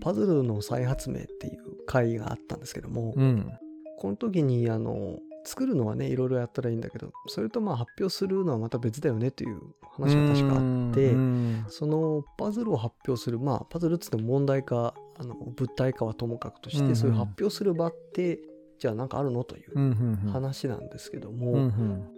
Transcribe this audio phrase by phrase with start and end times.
[0.00, 3.52] パズルの再発明っていう会があったんですけども、うん。
[3.98, 9.60] この時にあの作るのはねいろいろやったらいいんだけどそれとまあ発表するのはまた別だよねという
[9.96, 18.38] 話が確かあってうんそのパズルを発表するまあパズルっつっても問題かあの物体かはともかくとして、そういう発表する場って
[18.78, 21.70] じゃあなんかあるのという話なんですけども、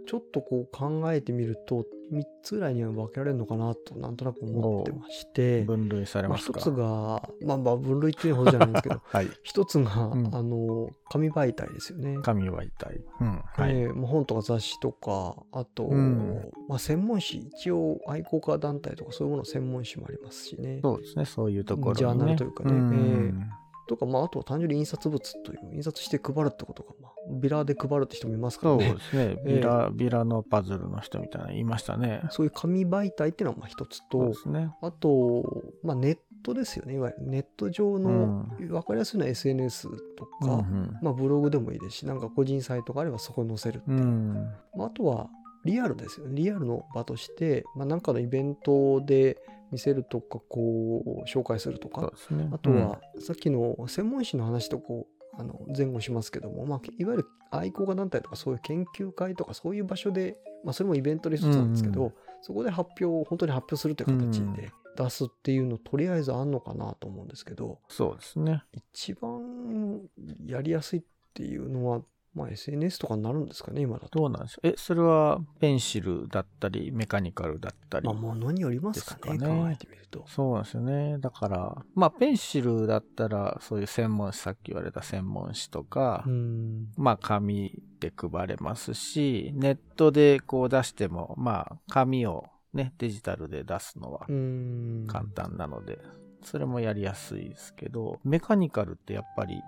[0.06, 6.60] ちょっとこう考えてみると3つぐらいには分けられるのかなとなんとなく思ってまして、分類されまあ、ますか。
[6.60, 9.29] 一つがまあまあ分類っていうほどじゃないんですけど はい。
[9.42, 12.18] 一つが、うんあの紙媒体ですよね。
[12.23, 13.01] 紙媒体。
[13.20, 13.29] うん。
[13.29, 13.79] はい。
[13.79, 21.24] えーまあ、本とか雑誌とかあと、うんまあ、専門誌一応愛好家団体とかそういうもの専門誌もありますしねそうですね。
[21.24, 21.98] そういうところに、ね。
[21.98, 23.51] ジャーナルというかねん
[23.88, 29.37] とか、まあ、あとは単純に印刷物という印刷して配るってことが、まあ、ビラで配るって人もいますからそうねですね。
[29.45, 32.23] ビラ、ビラのパズルの人みたいなの言いましたね。
[32.30, 34.70] そういう紙媒体っていうのはまあ一つとね。
[34.82, 44.34] あと、まあ、ネットですよねいわゆるネット上の分かりやすいのは SNS とか、うんうんまあ、ブログでもいいですしなんか個人サイトがあればそこに載せるっていううん。
[44.77, 45.29] まああとは
[45.65, 46.34] リアルですよね。
[46.34, 49.38] リアルの場として、まあ、なんかのイベントで
[49.71, 52.49] 見せるとか、こう、紹介するとか、ね。
[52.52, 68.62] あとは、さっきの専門誌の話とこう、あの前後しますけども、まあ、いわゆる愛好家団体とかそういう研究会とかそういう場所で、まあ、それもイベントの一つなんですけど、うんそこで発表を本当に発表するという形うんで出すっていうのとりあえずあんのかなと思うんですけどそうですね。
[68.72, 70.03] 一番
[70.44, 71.03] やりやすいっ
[71.34, 72.03] ていうのは、
[72.38, 74.19] まあ、SNS とかになるんですかね今だと。
[74.19, 74.69] どうなんでしょう。
[74.69, 78.06] え、それはペンシルだったり、メカニカルだったり。
[78.06, 80.25] まあ、ものによりますかねね考えてみると。
[80.28, 81.19] そうなんですよね。
[81.19, 95.98] だから、まあ、ペンシルだったら、そういう専門誌、さっき言われた専門誌とか、うんまあ、紙で配れますし、ネットでこう出しても、まあ、紙をね、デジタルで出すのはうん簡単なので、
[96.42, 99.60] それもやりやすいですけど、メカニカルってやっぱり、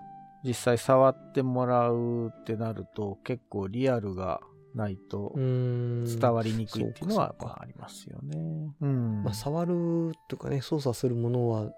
[0.43, 4.41] 実際触ってもらうってなると、結構リアルが
[4.75, 8.73] ないとうん伝わりにくいっていうのはあありますよね。
[8.81, 9.23] うん。
[9.23, 11.71] まあ、触るとかね操作するものは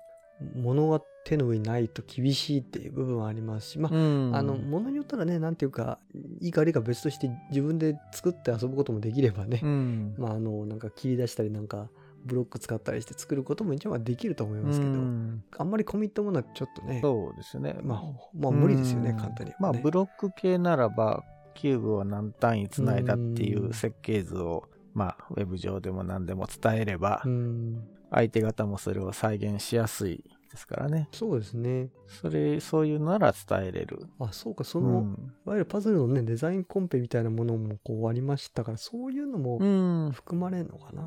[0.55, 5.99] 物が手の上にないと厳しいっていう部分はありますしまあうんあの物によったらねなんていうか
[6.41, 10.15] いいか悪いか別として自分で作って遊ぶこともできればね、うん。
[10.17, 11.89] まああのなんか切り出したりなんか
[12.25, 15.43] ブロック使ったりして作ることも一応はできると思いますけど、うん。
[15.57, 17.75] あんまり込み入ったものはちょっとねそうですよね。
[17.81, 18.03] まあ
[18.33, 19.17] まあ無理ですよねうん。
[19.17, 21.23] 簡単に言えまあ、ブロック系ならば、
[21.53, 23.73] キューブを何単位つないだっていううん。
[23.73, 24.63] 設計図を、
[24.93, 27.87] まあ、ウェブ上でも何でも伝えればう、ん。
[28.11, 31.09] 相手方もそれを再現しやすいですからね。
[31.11, 34.05] そうですねそれ、そういうなら伝えれる。
[34.19, 35.33] あそうかその、うん。
[35.45, 40.11] いわゆるパズルのねデザインコンペみたいなものもこうありましたからそういうのもうん。
[40.13, 41.01] 含まれるのかな、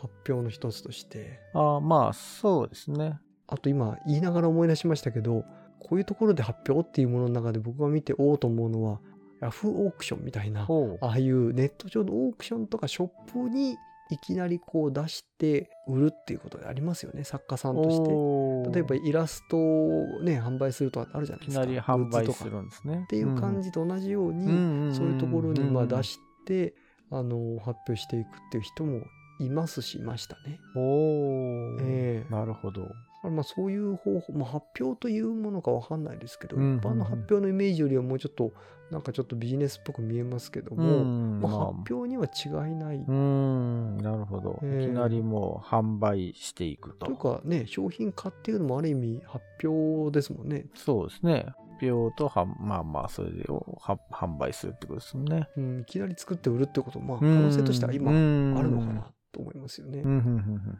[0.00, 3.18] 発表の一つとしてあまあ、そうですね。
[3.46, 5.44] あと今言いながら思い出しましたけど
[5.78, 8.98] こういうところで発表っていうものの中で僕が見ておおと思うのは
[9.42, 10.66] ヤフーオークションみたいな。
[11.02, 13.76] ああいうネット上のオークションとかショップに
[14.10, 18.12] いきなりこう出して売るっていうことでありますよね作家さんとして。
[18.12, 18.74] おー。
[18.74, 21.64] 例えばイラストをね販売するとかあるじゃないですか。
[21.64, 23.02] いきなり販売するんですね。
[23.04, 24.50] っていう感じと同じように、う
[24.90, 24.94] ん。
[24.94, 26.74] そういうところにまあ出しして、
[27.10, 29.00] あの発表していくっていう人も
[29.40, 30.58] いますしいましたね。
[30.76, 31.76] おー。
[31.82, 32.32] ええ。
[32.32, 32.88] なるほど。
[33.22, 38.52] まあそういう方法、まあ、発表というものかわかんないですけど、うん一般の発表のイメージよりはもうちょっと
[38.90, 42.96] なんかちょっとビジネスっぽく見えますけどうも、んまあ、まあ発表には違いない。
[42.98, 44.60] うーん、なるほど。
[44.62, 47.06] ええいきなりもう販売していくと。
[47.06, 50.66] というかね商品化っていうのもある意味発表ですもんね。
[50.74, 51.46] そうですね。
[51.78, 55.48] 発表とは、まあまあ、それをは販売するってことですもんね。
[55.56, 60.00] うん、いきなり作って売るってことまあ可うん能性としては今うんあるのかなと思いますよね。
[60.00, 60.78] うん、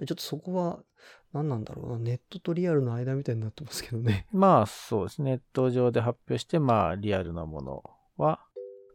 [0.00, 0.82] でちょっとそこは
[1.34, 4.26] 何なんだろうなネットとリアルの間みたいになってますけどね。
[4.32, 4.40] うん。
[4.40, 5.32] まあ、そうですね。
[5.32, 7.84] ネット上で発表して、まあ、リアルなもの
[8.16, 8.40] は、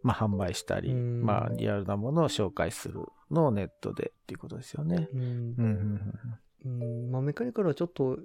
[0.02, 5.08] まあ、販売したり、うんまあ、リアルなものを紹介するのをネットでっていうことですよね。
[5.14, 8.18] うんまあ、メカニカルはちょっと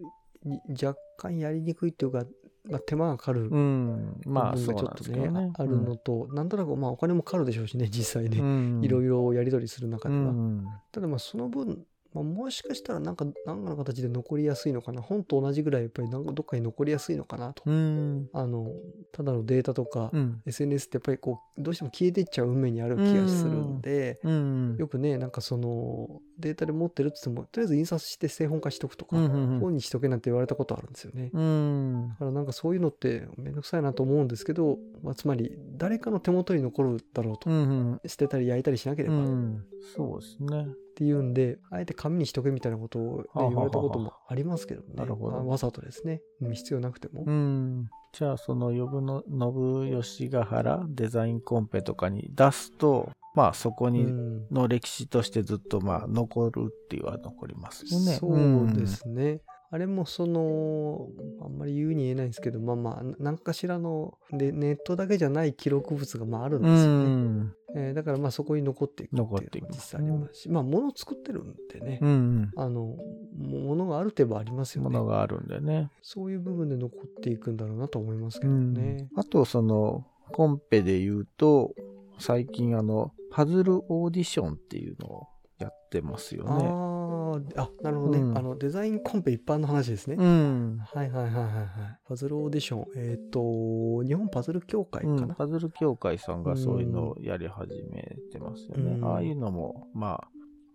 [0.45, 2.25] に若干やりにくいっていうか、
[2.65, 5.53] まあ、手間がかかる部分がちょっとね。
[5.59, 10.65] あるのと、なんとなくまあお金もかかるでしょうしね実際ね、うん、いろいいろやり取りする中では、うん。
[10.91, 18.29] ただまあその分、まあ、もしかしたらなんか何かの形で残りやすいのかな本と同じぐらいやっぱりなんかどっかに残りやすいのかなと、うん。
[18.33, 18.73] あの
[19.13, 20.43] ただのデータとか、うん。
[20.47, 24.77] SNS ってやっぱりこうどうしても消えていっちゃう運命にある気がするんで、うん。
[24.77, 31.31] よくねなんかそのデータで持ってるって言っても、とりあえず印刷して製本化しとくとか、うんうんうん本にしとけなんて言われたことあるんですよね。
[31.33, 37.61] うんだからなんかそういうのってめんどくさいなと思うんですけど、まあ、つまり誰かの手元に残るだろうと、うんう
[37.95, 39.65] ん捨てたり焼いたりしなければっうん
[39.95, 40.67] そうですね。
[40.97, 44.89] ていうんで、あえて紙にしとけみたいなことを、ね言われたこともありますけどね。
[44.95, 46.21] なるほどまあわざとですね。
[46.41, 47.25] うん必要なくても。
[47.27, 47.89] うん。
[48.13, 58.17] じゃあ、その、呼ぶの、信吉ヶ原デザインコンペとかに出すと、まあ、そこうに、んの歴史としてずっと、まあ、残るっていうのは残りますよね。
[58.17, 59.41] そうですね。
[59.73, 61.07] あれもその、
[61.45, 67.05] あんまり言うに言えないんですけど、まあまあ、何かしらのでネットだけじゃない記録物がまああるんうですよね。
[67.05, 67.55] ん。
[67.77, 72.51] えーだからまあそこに残っていく残っっていうの実際ありますし、まあ物作ってるんでね、うん。
[72.57, 72.97] あの、
[73.39, 74.91] ものがある程度ありますよね。
[74.91, 75.93] ものがあるんでね。
[76.03, 79.09] そういう部分で残っていくんだろうなと思いますけどうんね。
[79.15, 81.77] あと、その、コンペで言うと、
[82.19, 85.29] 最近、あの、パズルオーディションっていうのを
[85.59, 86.51] やってますよね。
[86.67, 90.17] ああ、あ、なるほどね、うんあの、デザインコンペ一般の話ですね。
[90.19, 90.79] うん。
[90.79, 91.99] はいはいはいはいはい。
[92.09, 92.87] パズルオーディション。
[92.97, 95.23] えっ、と、日本パズル協会かな？
[95.25, 98.93] うん、パズル協会さんがそういうのをやり始めてますよね。
[98.93, 100.29] うんああいうのも、まあ、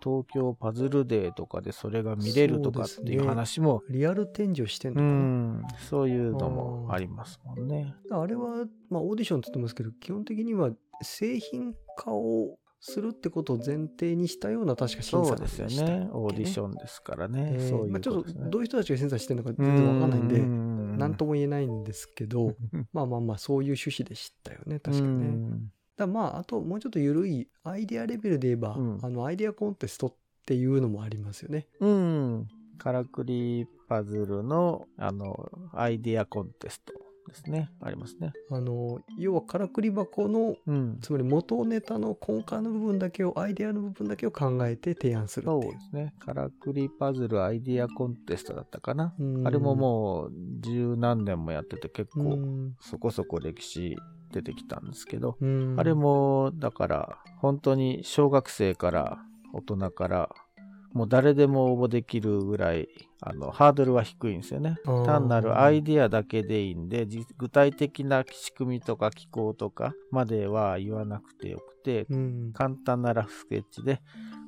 [0.05, 5.13] 東京パズルデーとかでそれが見れるとかっていう話も、リアル展示をしてんのうかな。
[5.13, 7.95] ん、そういうのもありますもんね。
[8.11, 10.69] あれは、まあ、オーディションって言ってますけど、基本的には
[11.01, 16.07] 製品化をするってことを前提にしたような確か審査そうですよね。
[16.13, 16.65] オーディシン。
[16.65, 17.53] ョンですからね。
[17.55, 22.53] えーそういまあ、ちょっとどういう人たちが審査してるのか全然わかんないんで、んなんとも言えないんですけど、
[22.93, 25.59] まあまあまあ、そういう趣旨でしたよね、確かにね。
[25.97, 30.13] うんだまあ、あともうちょっと緩いアイデアレベルで言えば、うんあのアイデアコンテストっ
[30.45, 31.67] ていうのもありますよね。
[31.79, 32.47] うん。
[32.77, 36.93] からくりパズルの、あの、アイディアコンテスト
[37.27, 37.71] ですね。
[37.81, 38.33] ありますね。
[38.51, 40.99] あの要はからくり箱のうん。
[41.01, 45.61] つまり元ネタの根幹の部分だけをアイデアの部分だけを考えて提案するそう。
[45.61, 46.13] ですね。
[46.19, 49.15] からくりパズルアイディアコンテストだったかな。
[49.17, 53.95] うんあれももう十何年もやってて結う構んそこそこ歴史
[54.31, 55.75] 出てきたんですけど、うん。
[55.77, 59.17] あれもだから本当に小学生から
[59.53, 60.29] 大人から
[60.93, 62.87] もう誰でも応募できるぐらい
[63.19, 64.77] あのハードルは低いんですよね。
[65.05, 72.53] 単なるアイディアだけでいいんで、じ具体的な仕組みとか機構とかまでは言わなくてよくて、うん。
[72.53, 73.99] 簡単なラフスケッチで、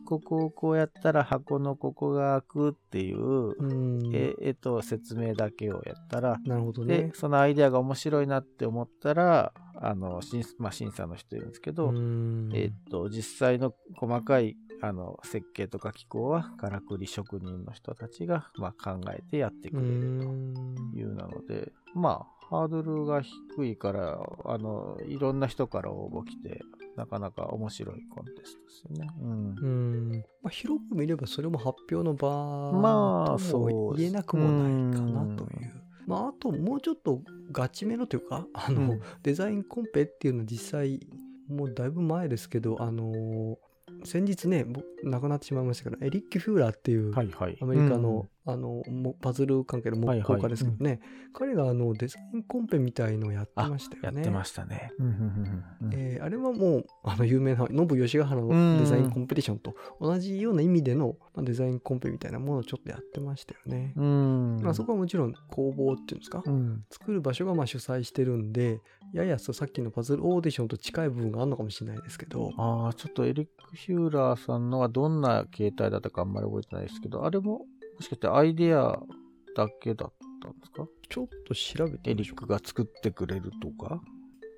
[0.07, 4.15] ここをこうやったら箱のここが開くっていう、うん。
[4.15, 7.12] 絵絵と説明だけをやったら、なるほどでね。
[7.13, 12.50] そのアイデアが面白いなって思ったら、あの審,、まあ、審査の人いるんですけど、うん。
[12.54, 20.75] えーっと実際の細かいあの設計とか機構はからくり職人の人たちが、まあ、考えてやってくうれるん。
[20.94, 23.21] というなので、まあハードルが
[23.57, 26.62] 低いからあのいろんな人から応募来て
[26.98, 29.10] なかなか面白いコンテストですよね。
[29.22, 32.28] うんうんまあ、広く見ればそれも発表の場
[32.74, 35.50] まあとも言えなくもないかなという。
[35.62, 37.22] うんまあ、あともうちょっと
[37.52, 41.06] ガチめのというかあの、うんデザインコンペっていうのは実際
[41.50, 43.58] もうだいぶ前ですけどあの
[44.04, 47.14] 先日ね僕亡くなってしまいましたけどエリック・フューラーっていう。
[47.62, 51.02] アメリカの,、あのもパズル関係の木工家ですけどね、
[51.34, 54.22] 彼があのデザインコンペみたいのをやってましたよね。
[54.22, 54.92] やってましたね。
[54.98, 63.94] うんうんうんうんえーあれはもうあの有名なノブ吉ヶ原うんのデザインコンペティションと同じような意味でのまあデザインコンペみたいなものをちょっとやってましたよね。
[63.96, 64.62] うん。
[64.62, 66.86] まあ、そこはもちろん工房っていうんですか、うん。
[66.90, 68.82] 作る場所がまあ主催してるんで
[69.14, 77.66] ややさっきのパズルオーディションと近い部分があるのかもしれないですけどああ、ちょっとエリック・ヒューラーさんのはどんな形態だったかあんまり覚えてないですけど、あれも
[77.98, 79.00] もしかしてアイデア
[79.56, 80.88] だけだったんですか？
[81.10, 84.00] ちょっと調べてエリックが作ってくれるとか？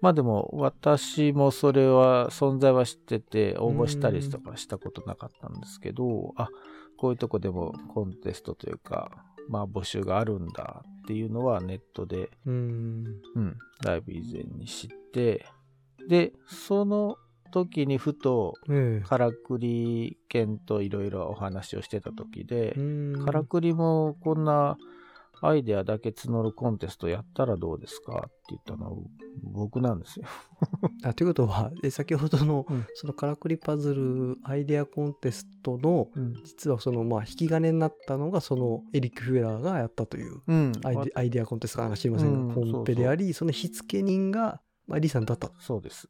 [0.02, 6.50] まあでも私もそれは存在は知ってて応募したりとかしたことなかったんですけど、あ、
[6.98, 9.12] こういうとこでもコンテストというか、
[9.50, 13.06] まあ募集があるんだっていうのはネットでうーん。
[13.36, 15.46] うん、だいぶ以前に知って、
[16.08, 17.18] で、その
[17.52, 19.08] 時にふと、ええ。
[19.08, 22.76] からくり犬といろいろお話をしてた時で
[23.26, 24.78] からくりもこんな
[25.42, 28.98] アイデアだけ募るコンテストやったらどうですかって言ったのは
[29.44, 30.26] 僕なんですよ。
[31.04, 32.86] あということはえ先ほどの、うん。
[32.96, 36.10] そのからくりパズルアイデアコンテストの
[36.44, 40.72] 実はそのまあ引き金になったのがそのエリック・フェラーがやったといううん。
[40.84, 42.72] アイデアイデアコンテストかなんか知りませんが、うん。
[42.72, 45.52] コンペでありその火付け人が、まあ、リさんだった。
[45.60, 46.10] そうです。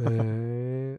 [0.00, 0.98] へー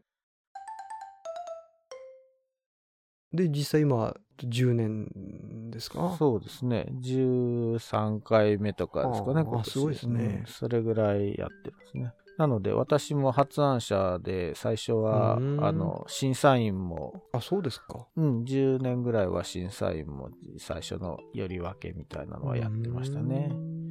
[3.30, 6.16] で実際今10年ですか？
[6.18, 6.86] そうですね。
[7.02, 12.14] 13回目とかですかね、あすごいですねうんそれぐらいやってるんですね。
[12.38, 15.38] なので私も発案者で最初はあ
[15.72, 18.06] の審査員も、あ、そうですか。
[18.16, 23.54] うん、10年ぐらいは審査員も最初のより分けみたいなのはやってましたねう。
[23.54, 23.87] ん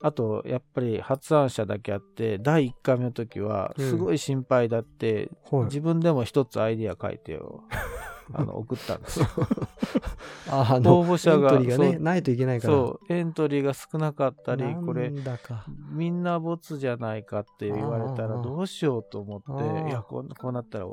[0.00, 5.64] あとやっぱり発案者だけあって第1回目の時はうんすごい心配だって、はい。
[5.64, 7.64] 自分でも一つアイディア書いてよ
[8.32, 9.26] あの送ったんですよ。
[10.50, 12.74] あ、 応募者がエントリーがね、ないといけないから。
[12.74, 15.12] そうエントリーが少なかったりこれ。
[15.90, 20.86] みんなボツじゃないかって言われたらどうしようと思あって、ーいやこう、こうなったら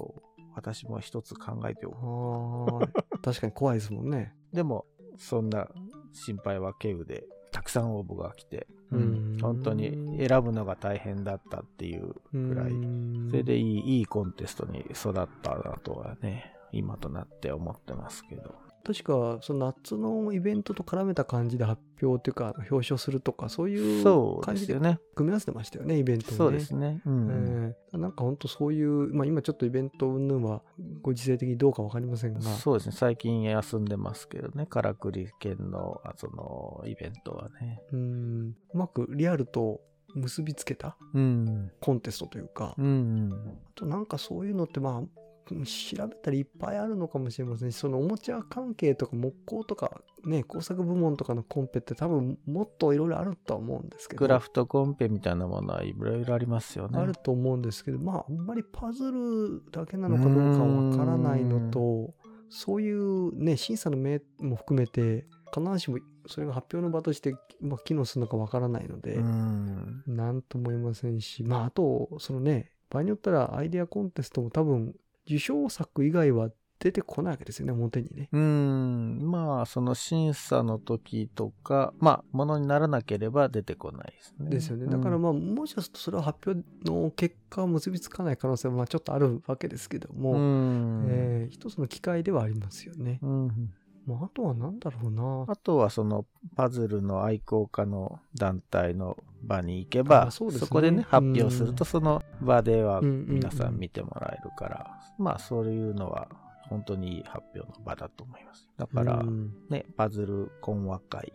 [0.56, 3.22] 私も一つ考えておく。
[3.22, 4.36] 確かに怖いですもんね。
[4.54, 4.86] でも、
[5.18, 5.68] そんな
[6.12, 9.38] 心配は軽有で、たくさん応募が来て、うん。
[9.42, 13.28] 本当に選ぶのが大変だったっていうぐらい、うん。
[13.30, 18.63] それでいいいいコンテストに育ったなとはね、今となって思ってますけど。
[18.86, 24.74] 確か、その夏のイベントと絡めた感じで発表っていうか、表彰するとか、そういう感じで。
[25.16, 26.38] 組み合わせてましたよね、イベントをね。
[26.38, 27.02] そうですね。
[27.06, 30.64] うんえーなんか本当そういう、まあ今ちょっとイベント云々は
[31.04, 32.92] ご時世的にどうかわかりませんが、そうですね。
[32.92, 34.66] 最近休んでますけどね。
[34.66, 37.84] からくり県の、あその、イベントはね。
[37.92, 39.82] うん、うまくリアルと
[40.16, 41.72] 結びつけたうん。
[41.80, 43.32] コンテストというか、うん。
[43.32, 45.22] あとなんかそういうのってまあ、
[45.66, 54.20] 調べたらいっぱいあるのかもしれませんし、そのおもちゃ関係とか木工とかね、工作部門とかのコンペって多分もっといろいろあるとは思うんですけど。
[54.20, 57.00] クラフトコンペみたいなものはいろいろありますよね。
[57.00, 62.14] あると思うんですけど、まあ、あんまりパズルだけなのかどうかはわからないのと、
[62.50, 70.04] そういうね、審査の目も含めて、必ずしもそれが発表の場として、まあ、機能するのかわからないので、うん。
[70.08, 76.50] なんとも言えませんし、まあ、あと、そのね、場合によったらアイデアコンテストも多分、受賞作以外は
[76.80, 78.28] 出てこないわけですよね、表にね。
[78.34, 79.20] うん。
[79.24, 84.50] まあ、その審査の時とか、まあ、ものにならなければ出てこないですね。
[84.50, 84.88] ですよね。
[84.88, 91.06] だからまあ、もしかするとそれは発表の結果は結びつかない可能性はまあちょっとあるわけですけどうも、ん。
[91.08, 93.20] えー一つの機会ではありますよね。
[93.22, 93.74] うん。
[94.06, 95.46] まあ、あとは何だろうな。
[95.48, 106.28] あとはそのパズルの愛好家の団体の場に行けば、あそねこでね、発表するとうんその場では皆さん見てもらえるから、まあそういうのは
[106.70, 108.68] 本当にいい発表の場だと思います。
[108.78, 111.32] だからうんね、パズル懇話会、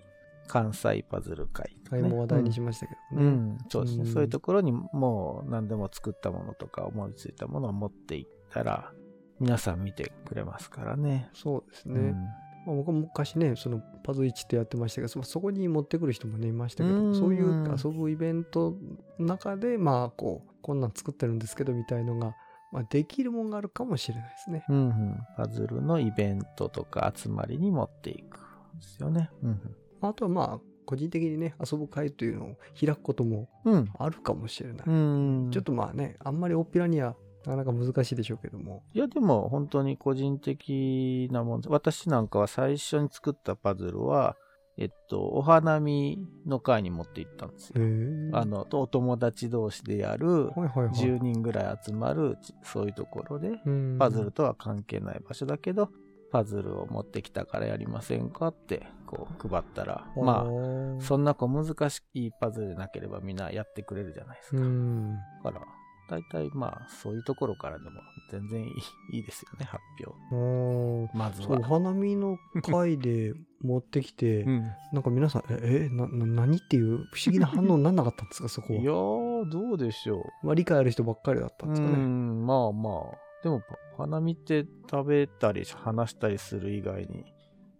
[0.46, 3.26] 関西パズル会ね、はい、もう話題にしましたけどね。
[3.26, 8.92] うん、うんそうですね、うんそういうところにもう何でも作ったものとか思いついたものを持っていったら、
[9.40, 11.30] 皆さん見てくれますからね。
[11.32, 12.00] そうですね。
[12.00, 12.28] うん
[12.66, 18.76] まあ、僕も昔ね、そのパズル1ってやってましたけど、そそこに持ってくる人もね、いましたけど、うんそういう遊ぶイベント
[19.18, 22.34] の中で、まあ、こう、こんなん作ってるんですけど、みたいのが、
[22.72, 24.64] まあ、できるもんがあるかもしれないですね。
[24.68, 28.38] うんうん、パズルのイベントとか集まりに持っていく
[28.76, 29.30] んですよね。
[29.42, 29.60] うん
[30.00, 33.90] あとはまあ、個人的にね、遊ぶ会というのを開くこともうん。
[33.98, 34.86] あるかもしれない。
[34.86, 35.50] うん。
[35.50, 38.82] ちょっとまあね、あんまり大っぴらにはなかなか難しいでしょうけども。
[38.94, 44.36] いや、でも本当に個人的なもんで私なんかは最初に作ったパズルは、
[44.76, 47.86] えっと、お花見の会に持って行ったんですへよ。
[47.86, 48.30] え。
[48.32, 50.88] あの、お友達同士でやる、はいはいはい。
[50.90, 55.90] 10人ぐらい集まる、ちそういうところで、うんパズルとは関係ない場所だけど、
[56.30, 64.58] パズルを持ってきたからやりませんかって、こう配ったら、まあ、あそんなこ難しいパズルでなければみんなやってくれるじゃないですか。
[64.58, 65.16] うん。
[65.42, 65.66] だから、
[66.08, 68.00] 大体まあ、そういうところからでも
[68.30, 68.64] 全然
[69.12, 69.82] いいですよね、発
[70.30, 71.16] 表。
[71.16, 71.68] まずそう、おは。
[71.68, 74.62] 花見の会で持ってきて、 うん、
[74.92, 78.98] なんか皆さん、え、えな、な、何っていう不思議な反応になんなかったんですか、そこいやは。
[79.44, 81.70] ー、どうでしょまあ、理解ある人ばっかりだったう。
[81.70, 81.94] んですかね。
[81.94, 83.18] うん、まあまあ。
[83.42, 83.62] でも、
[83.96, 87.24] お花見って食べたり話したりする以外に、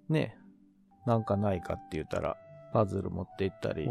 [0.08, 0.38] ね、
[1.06, 2.37] なんかないかって言ったら、
[2.73, 3.88] パズル持って行ったり、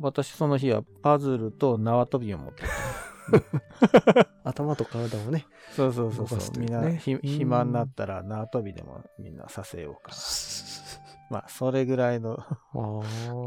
[0.00, 3.03] 私その日はパズルと縄跳びを持ってった。
[4.44, 5.46] 頭と体をね。
[5.74, 6.58] そうそうそうそう。
[6.58, 10.16] みんなひうん暇になったら縄跳びでもみんなさせようかな。
[11.30, 12.38] まあ、それぐらいの。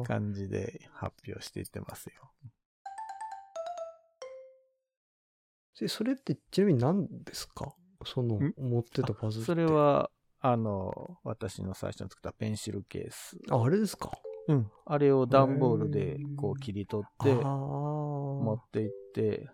[0.06, 2.32] 感じで発表していってますよ。
[5.80, 7.76] でそれってちなみに何ですか？
[8.04, 8.54] そのん？
[8.58, 9.46] 持ってたパズルって。
[9.46, 13.38] それは、あの、私の最初に作ったペンシルケース。
[13.52, 14.12] あ、あれですか？
[14.48, 14.72] うん。
[14.86, 17.36] あれを段ボールでこう切り取って。
[17.36, 19.48] 持っていって、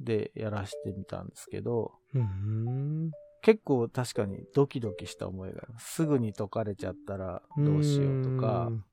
[0.00, 3.10] で、やらしてみたんですけど、うん。
[3.42, 5.94] 結構確かにドキドキした思いがす。
[5.94, 8.84] すぐに解かれちゃったらどうしようとかう、ん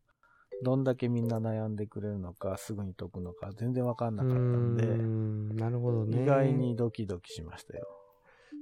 [0.64, 6.24] どんだけみんな悩んでくれるのか、すぐに解くのか、全然わかんなかったんうで、んなるほどね。
[6.24, 7.86] 意外にドキドキしましたよ。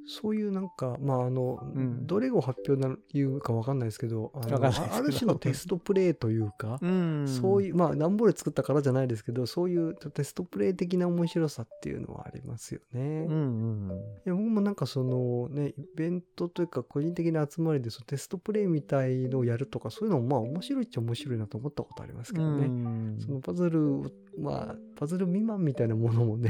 [0.07, 2.07] そういうなんか、まああの、うん。
[2.07, 7.27] どれを発表ないうかわかんないですけど、あのあある種のテストプレイというか、 うん。
[7.27, 13.25] そういう、まあ、段ボール作ったからじゃないですけど、そういうテストプレイ的な面白さっていうのはありますよね。
[13.29, 13.97] うんうん。
[14.25, 22.65] いや僕もなんかそのね、イベントというか個人的な集まりでそのテストプレイみたいのをやるとか、そういうのもまあ面白いっちゃ面白いなと思ったことありますけどね。
[22.65, 23.17] うん。
[23.19, 26.49] そのパズルを、まあ、パズル未満みたいなものもね、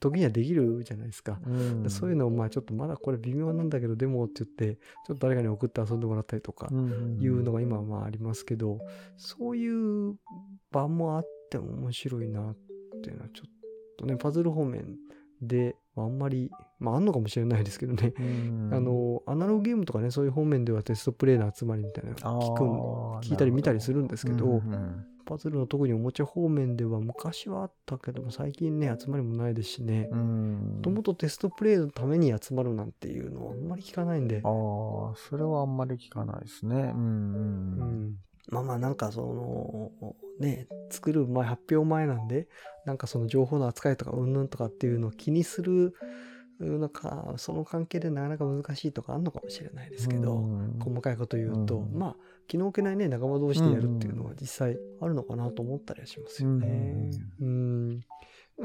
[0.00, 1.38] 時にはできるじゃないですか。
[1.46, 1.90] うん。
[1.90, 8.78] そういうのをまあちょっとまだこれ微妙なんだけど、でもって言って、ちょっと誰かに送って遊んでもらったりとか、うんいうのが今はまあありますけど、
[9.16, 10.16] そういう
[10.70, 12.56] 場もあっても面白いなっ
[13.02, 13.50] ていうのはちょっ
[13.98, 14.96] とね、パズル方面
[15.40, 16.50] で、まああんまり、
[16.80, 18.70] まああんのかもしれないですけどね、うん。
[18.72, 30.74] あの、アナログゲームとかね、そういう方面ではテストプレイの集まりみたいなの聞く聞いたり見たりするんですけど、うんうんパズルの特におもちゃ方面では昔はあったけども、最近ね、集まりもないですしね、うん。
[30.76, 36.76] もともとテストプレイのために集まるなんていうのはあんまり聞かないんで、ああ、それはあんまり聞かないですね。
[36.76, 38.06] うんううん。
[38.08, 38.14] ん、
[38.48, 42.48] まあまあなんかそのね作る前発表前なんで
[42.84, 45.94] なんかその情報の扱いとかうんぬんとかっていうのを気にする
[46.60, 50.78] のかその関係でなかなか難しいとかあるのかもしれないですけど、うん。
[50.78, 51.98] 細かいこと言うと、うん。
[51.98, 57.10] まあ気の置けないね仲間同士でやるっていうのは実際あるのかなと思ったりはしますよね。
[57.40, 58.00] うん。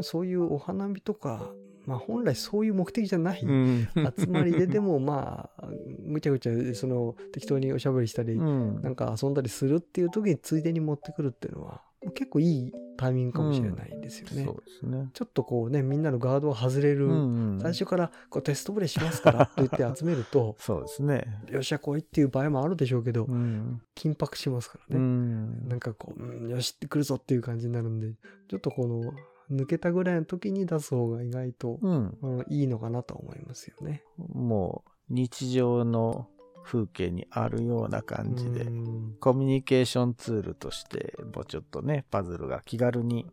[0.01, 1.51] そういうお花見とか
[1.85, 3.87] まあ本来そういう目的じゃない、うん。
[4.17, 5.67] 集まりででも まあ
[6.07, 8.81] ぐちゃぐちゃその適当におしゃべりしたり、うん。
[8.81, 11.81] なんか遊んだりするっていう時についでに持ってくるっていうのは
[12.13, 14.43] 結構いいタイミングかもしれないですよね。
[14.43, 15.09] そうですね。
[15.13, 21.25] ちょっとこうねみんなのガードを外れる、うんうん最初からこうテストプレイしますからと言って集めるとそうですね。
[21.49, 28.13] よっしゃ来いっていう場合もあるでしょうけど、うん緊迫しますからうね、んなんかこう、うんよしってくるぞっていう感じになるんで
[28.49, 29.13] ちょっとこの
[29.49, 34.03] 抜けたぐらいの時に出す方が意外と、うんうんいいのかなと思いますよね。
[34.33, 36.27] もう日常の
[36.69, 43.25] 風景にあるような感じで、うんコミュニケーションツールとして、もうちょっとね、パズルが気軽に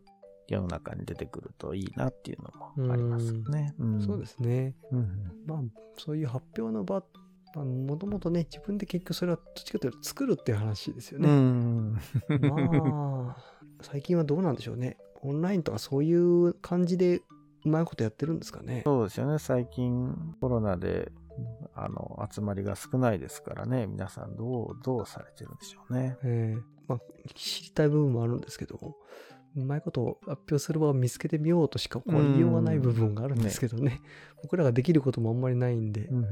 [0.48, 3.74] 世の中に出てくるといいなっていうのもありますよね。
[3.82, 4.74] んそうですね。
[4.90, 5.60] うんまあ、
[5.98, 7.04] そういう発表の場、
[7.54, 11.28] もともとね、自分で結局それはどっちかというと作るっていう話ですようね。
[11.28, 11.92] ん。
[11.92, 13.36] まあ、
[13.82, 14.96] 最近はどうなんでしょうね。
[15.22, 17.20] オンラインとかそういう感じで
[17.64, 18.82] うまいことやってるんですかね。
[18.84, 19.38] そうですよね。
[19.38, 21.12] 最近コロナで、
[21.74, 23.86] あの、集まりが少ないですからね。
[23.86, 26.16] 皆さんどう、どうされてるんでしょうね。
[26.24, 27.00] ええまあ、
[27.34, 28.96] 知りたい部分もあるんですけど、
[29.56, 34.02] うまいことを発表する場を見つけてみようとしかこう言いようがない部分があるんですけどね。
[34.42, 36.22] 僕らができることもあんまりないんで、うん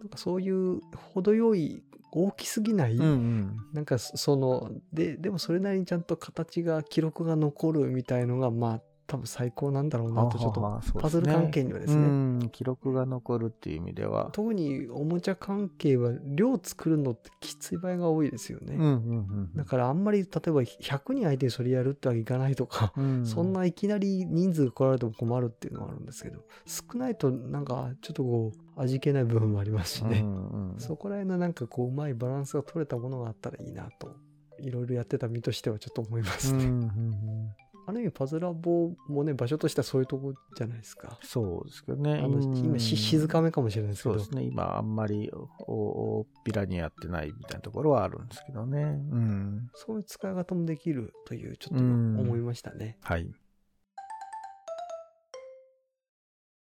[0.00, 0.80] なんかそういう
[1.14, 3.56] 程よい大きすぎない、うんうん。
[3.72, 10.60] なんかそそのででもそれなりにちゃんと形が記録が残るみたいのがまあ多分最高なんだろうなとちょっと
[11.00, 12.02] パズル関係にはですね。
[12.02, 12.06] う
[12.44, 14.30] ん、記録が残るっていう意味では。
[14.32, 23.26] 特におもちゃ関係は量作るのってきつい場合が多いですよね、うんうんだからあんまり例えば100人相手にそれやるってわけいかないとか、うん。
[23.26, 30.80] そんないきなり人数が来られても困るっていうのはあるんですけど少ないとなんかちょっとこう味気ない部分もありますしね、うんうん。
[30.80, 34.16] そこら辺のなんかこううまいバランスが取れたものがあったらいいなと
[34.58, 36.64] いろいろやってた身としてはちょっと思いますね。
[36.64, 41.18] うんうんうんある意味パズラボもね場所としてはそういうとこじゃないですか。
[41.22, 42.18] そうですけどね。
[42.18, 44.42] あのうん今し静かめかもしれないですけどそうですね。
[44.42, 48.82] 今あんまりお大っぴらにやってないみたいなところはあるんですけどね。
[48.82, 48.84] う
[49.16, 49.70] ん。
[49.74, 52.98] そういう使い方もできるというちょっとうん思いましたね。
[53.02, 53.32] はい。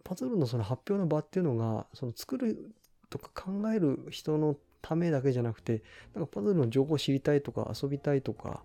[0.04, 2.74] パズルのその発表の場っていうのがその作る
[3.10, 5.82] とか考える人のためだけじゃなくて
[6.14, 8.62] なんかパズルの情報を知りたいとか遊びたいとか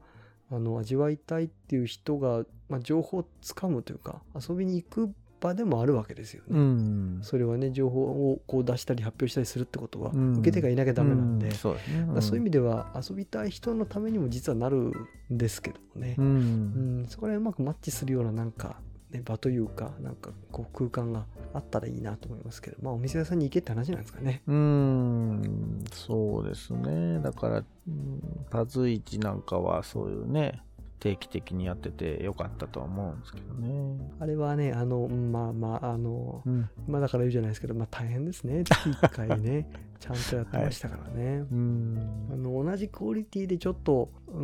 [0.52, 6.58] あの味わいたいっていう人が、まあ、情報をつかむというか遊びに行く場でもあるわけですよね。
[6.58, 7.20] うん。
[7.22, 12.22] それはね情報をこう出したり発表したりするってことは、うん受け手がいなきゃダメなんで、うそうですね。
[12.22, 14.94] そういう意味では遊びたい人のためにも実はなるん
[15.30, 17.08] ですけどもね、ううんん。
[17.08, 18.80] そこら辺うまくマッチするようななんか、
[19.12, 24.41] ね、場というかなんかこう空間があったらいいなと思いますけどまあお店屋さんに行けって話なんですかね。
[24.48, 25.84] うん。
[25.93, 27.20] そうですね。
[27.22, 30.62] だから、うんパズイチなんかはそういうね、
[31.00, 34.12] 定期的にやっててよかったとは思うんですけどね。
[34.20, 36.70] あれはねあのうんまあまああのうん。
[36.88, 41.46] 今だから言うじゃないですけどまあ大変ですね月1回ねちゃんとやってましたからね。
[41.52, 42.36] うんあ。
[42.36, 44.44] の同じクオリティでちょっとうー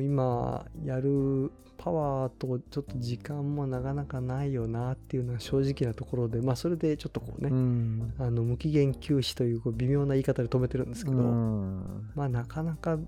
[0.00, 8.14] ん今やるパワーとちょっと時間もなかなかないよなっていうのが正直なところでまあそれでちょっとこうね、うん。
[8.18, 12.98] あの無期限休止というこう微妙な言い方で止めてるんですけど、うんまあなかなか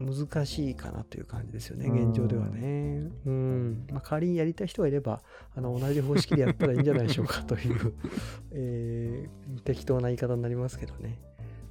[0.00, 3.10] 難しいかなという感じですよね、現状ではね。
[3.26, 3.86] うん。
[3.90, 5.22] まあ、仮にやりたい人がいれば、
[5.56, 7.94] あの同じ方式でやったらいいんじゃないでしょうかという、
[8.52, 11.18] えー適当な言い方になりますけどね。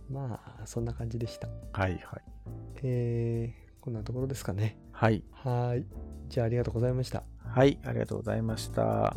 [0.10, 1.48] まあ、そんな感じでした。
[1.74, 2.22] はいはい。
[2.84, 4.78] えーこんなところですかね。
[4.92, 5.24] はい。
[5.32, 5.86] はい。
[6.28, 7.24] じゃあ、ありがとうございました。
[7.40, 9.16] はい、ありがとうございました。